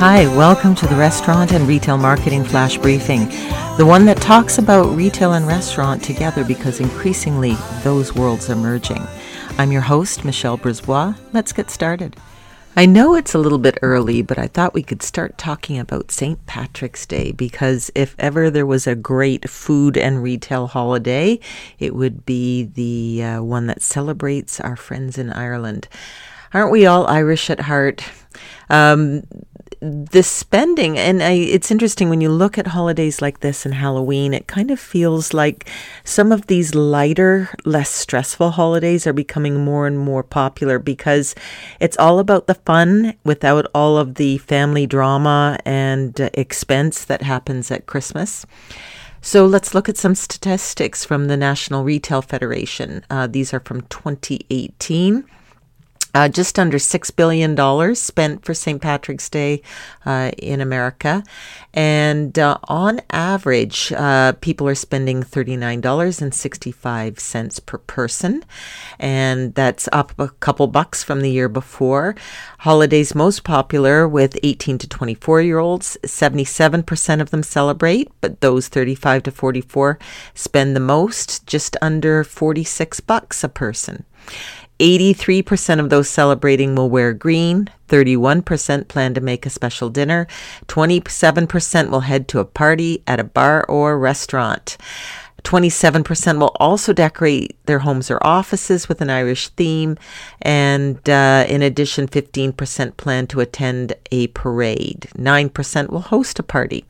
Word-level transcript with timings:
Hi, 0.00 0.28
welcome 0.36 0.76
to 0.76 0.86
the 0.86 0.94
Restaurant 0.94 1.50
and 1.50 1.66
Retail 1.66 1.98
Marketing 1.98 2.44
Flash 2.44 2.78
Briefing, 2.78 3.26
the 3.78 3.84
one 3.84 4.04
that 4.04 4.18
talks 4.18 4.58
about 4.58 4.94
retail 4.94 5.32
and 5.32 5.44
restaurant 5.44 6.04
together 6.04 6.44
because 6.44 6.78
increasingly 6.78 7.56
those 7.82 8.14
worlds 8.14 8.48
are 8.48 8.54
merging. 8.54 9.04
I'm 9.58 9.72
your 9.72 9.80
host, 9.80 10.24
Michelle 10.24 10.56
Brisbois. 10.56 11.16
Let's 11.32 11.52
get 11.52 11.68
started. 11.68 12.16
I 12.76 12.86
know 12.86 13.16
it's 13.16 13.34
a 13.34 13.40
little 13.40 13.58
bit 13.58 13.76
early, 13.82 14.22
but 14.22 14.38
I 14.38 14.46
thought 14.46 14.72
we 14.72 14.84
could 14.84 15.02
start 15.02 15.36
talking 15.36 15.80
about 15.80 16.12
St. 16.12 16.46
Patrick's 16.46 17.04
Day 17.04 17.32
because 17.32 17.90
if 17.96 18.14
ever 18.20 18.50
there 18.50 18.66
was 18.66 18.86
a 18.86 18.94
great 18.94 19.50
food 19.50 19.96
and 19.96 20.22
retail 20.22 20.68
holiday, 20.68 21.40
it 21.80 21.96
would 21.96 22.24
be 22.24 22.62
the 22.62 23.24
uh, 23.24 23.42
one 23.42 23.66
that 23.66 23.82
celebrates 23.82 24.60
our 24.60 24.76
friends 24.76 25.18
in 25.18 25.32
Ireland. 25.32 25.88
Aren't 26.54 26.70
we 26.70 26.86
all 26.86 27.06
Irish 27.08 27.50
at 27.50 27.60
heart? 27.60 28.04
Um, 28.70 29.22
the 29.80 30.22
spending 30.22 30.98
and 30.98 31.22
I, 31.22 31.32
it's 31.32 31.70
interesting 31.70 32.08
when 32.08 32.20
you 32.20 32.30
look 32.30 32.58
at 32.58 32.68
holidays 32.68 33.22
like 33.22 33.40
this 33.40 33.64
and 33.64 33.74
Halloween 33.74 34.34
it 34.34 34.48
kind 34.48 34.70
of 34.72 34.80
feels 34.80 35.32
like 35.32 35.70
some 36.02 36.32
of 36.32 36.48
these 36.48 36.74
lighter 36.74 37.50
less 37.64 37.88
stressful 37.88 38.52
holidays 38.52 39.06
are 39.06 39.12
becoming 39.12 39.64
more 39.64 39.86
and 39.86 39.98
more 39.98 40.24
popular 40.24 40.80
because 40.80 41.36
it's 41.78 41.96
all 41.96 42.18
about 42.18 42.48
the 42.48 42.54
fun 42.54 43.14
without 43.24 43.66
all 43.72 43.96
of 43.96 44.16
the 44.16 44.38
family 44.38 44.86
drama 44.86 45.58
and 45.64 46.18
expense 46.34 47.04
that 47.04 47.22
happens 47.22 47.70
at 47.70 47.86
Christmas 47.86 48.44
so 49.20 49.46
let's 49.46 49.74
look 49.74 49.88
at 49.88 49.96
some 49.96 50.14
statistics 50.14 51.04
from 51.04 51.26
the 51.26 51.36
National 51.36 51.82
Retail 51.82 52.22
Federation. 52.22 53.04
Uh, 53.10 53.26
these 53.26 53.52
are 53.52 53.58
from 53.58 53.82
2018. 53.82 55.24
Uh, 56.14 56.28
just 56.28 56.58
under 56.58 56.78
$6 56.78 57.16
billion 57.16 57.54
spent 57.94 58.42
for 58.44 58.54
St. 58.54 58.80
Patrick's 58.80 59.28
Day 59.28 59.60
uh, 60.06 60.30
in 60.38 60.62
America. 60.62 61.22
And 61.74 62.38
uh, 62.38 62.56
on 62.64 63.02
average, 63.10 63.92
uh, 63.92 64.32
people 64.40 64.66
are 64.68 64.74
spending 64.74 65.22
$39.65 65.22 67.66
per 67.66 67.78
person. 67.78 68.42
And 68.98 69.54
that's 69.54 69.86
up 69.92 70.18
a 70.18 70.28
couple 70.28 70.66
bucks 70.66 71.04
from 71.04 71.20
the 71.20 71.30
year 71.30 71.50
before. 71.50 72.16
Holidays 72.60 73.14
most 73.14 73.44
popular 73.44 74.08
with 74.08 74.38
18 74.42 74.78
to 74.78 74.88
24 74.88 75.42
year 75.42 75.58
olds. 75.58 75.98
77% 76.04 77.20
of 77.20 77.28
them 77.30 77.42
celebrate, 77.42 78.10
but 78.22 78.40
those 78.40 78.68
35 78.68 79.24
to 79.24 79.30
44 79.30 79.98
spend 80.34 80.74
the 80.74 80.80
most, 80.80 81.46
just 81.46 81.76
under 81.82 82.24
46 82.24 83.00
bucks 83.00 83.44
a 83.44 83.48
person. 83.48 84.06
83% 84.80 85.80
of 85.80 85.90
those 85.90 86.08
celebrating 86.08 86.74
will 86.74 86.88
wear 86.88 87.12
green, 87.12 87.68
31% 87.88 88.88
plan 88.88 89.14
to 89.14 89.20
make 89.20 89.44
a 89.44 89.50
special 89.50 89.90
dinner, 89.90 90.26
27% 90.66 91.90
will 91.90 92.00
head 92.00 92.28
to 92.28 92.38
a 92.38 92.44
party 92.44 93.02
at 93.06 93.18
a 93.18 93.24
bar 93.24 93.64
or 93.64 93.98
restaurant. 93.98 94.76
27% 95.48 96.38
will 96.40 96.54
also 96.56 96.92
decorate 96.92 97.56
their 97.64 97.78
homes 97.78 98.10
or 98.10 98.18
offices 98.20 98.86
with 98.86 99.00
an 99.00 99.08
Irish 99.08 99.48
theme. 99.48 99.96
And 100.42 101.08
uh, 101.08 101.46
in 101.48 101.62
addition, 101.62 102.06
15% 102.06 102.98
plan 102.98 103.26
to 103.28 103.40
attend 103.40 103.94
a 104.12 104.26
parade. 104.26 105.08
9% 105.16 105.88
will 105.88 106.02
host 106.02 106.38
a 106.38 106.42
party. 106.42 106.84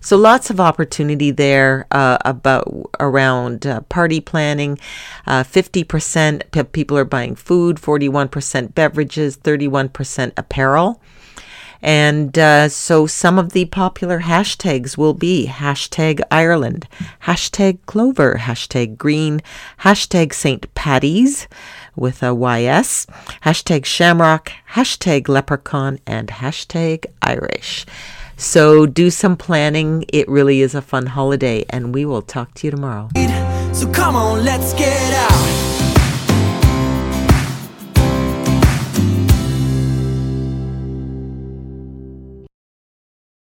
So 0.00 0.16
lots 0.16 0.50
of 0.50 0.58
opportunity 0.58 1.30
there 1.30 1.86
uh, 1.92 2.18
about 2.24 2.66
around 2.98 3.64
uh, 3.64 3.82
party 3.82 4.20
planning. 4.20 4.80
50% 5.28 6.58
uh, 6.58 6.64
people 6.64 6.98
are 6.98 7.04
buying 7.04 7.36
food, 7.36 7.76
41% 7.76 8.74
beverages, 8.74 9.36
31% 9.36 10.32
apparel. 10.36 11.00
And 11.82 12.38
uh, 12.38 12.68
so 12.68 13.06
some 13.06 13.38
of 13.38 13.52
the 13.52 13.64
popular 13.66 14.20
hashtags 14.20 14.96
will 14.96 15.14
be 15.14 15.46
hashtag 15.46 16.20
Ireland, 16.30 16.86
hashtag 17.24 17.78
Clover, 17.86 18.36
hashtag 18.36 18.96
Green, 18.96 19.40
hashtag 19.80 20.34
St. 20.34 20.72
Patty's 20.74 21.48
with 21.96 22.22
a 22.22 22.34
YS, 22.34 23.06
hashtag 23.42 23.84
Shamrock, 23.84 24.52
hashtag 24.72 25.28
Leprechaun, 25.28 25.98
and 26.06 26.28
hashtag 26.28 27.06
Irish. 27.22 27.86
So 28.36 28.86
do 28.86 29.10
some 29.10 29.36
planning. 29.36 30.04
It 30.08 30.28
really 30.28 30.62
is 30.62 30.74
a 30.74 30.80
fun 30.80 31.06
holiday, 31.06 31.64
and 31.68 31.94
we 31.94 32.04
will 32.06 32.22
talk 32.22 32.54
to 32.54 32.66
you 32.66 32.70
tomorrow. 32.70 33.10
So 33.74 33.90
come 33.92 34.16
on, 34.16 34.44
let's 34.44 34.72
get 34.72 35.12
out. 35.14 35.69